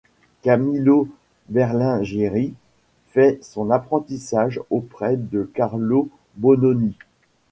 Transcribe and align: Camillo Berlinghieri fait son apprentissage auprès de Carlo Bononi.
Camillo 0.41 1.09
Berlinghieri 1.49 2.55
fait 3.09 3.37
son 3.43 3.69
apprentissage 3.69 4.59
auprès 4.71 5.15
de 5.15 5.43
Carlo 5.53 6.09
Bononi. 6.37 6.95